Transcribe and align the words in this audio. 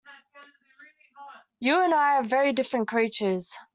You 1.59 1.79
and 1.83 1.93
I 1.93 2.15
are 2.15 2.23
very 2.23 2.53
different 2.53 2.87
creatures. 2.87 3.53